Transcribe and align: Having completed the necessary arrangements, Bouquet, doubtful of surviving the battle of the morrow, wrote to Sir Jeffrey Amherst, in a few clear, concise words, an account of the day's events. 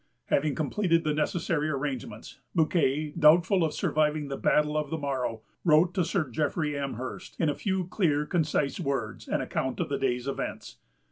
Having 0.29 0.55
completed 0.55 1.03
the 1.03 1.13
necessary 1.13 1.69
arrangements, 1.69 2.39
Bouquet, 2.55 3.11
doubtful 3.11 3.63
of 3.63 3.71
surviving 3.71 4.29
the 4.29 4.35
battle 4.35 4.75
of 4.75 4.89
the 4.89 4.97
morrow, 4.97 5.43
wrote 5.63 5.93
to 5.93 6.03
Sir 6.03 6.27
Jeffrey 6.31 6.75
Amherst, 6.75 7.39
in 7.39 7.49
a 7.49 7.53
few 7.53 7.85
clear, 7.85 8.25
concise 8.25 8.79
words, 8.79 9.27
an 9.27 9.41
account 9.41 9.79
of 9.79 9.89
the 9.89 9.99
day's 9.99 10.27
events. 10.27 10.77